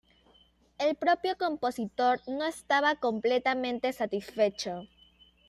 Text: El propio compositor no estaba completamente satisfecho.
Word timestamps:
El 0.79 0.95
propio 0.95 1.37
compositor 1.37 2.21
no 2.25 2.43
estaba 2.45 2.95
completamente 2.95 3.93
satisfecho. 3.93 4.87